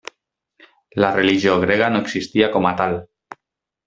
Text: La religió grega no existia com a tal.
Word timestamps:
La 1.03 1.11
religió 1.17 1.57
grega 1.67 1.89
no 1.95 2.01
existia 2.05 2.49
com 2.57 2.65
a 2.71 2.73
tal. 2.81 2.97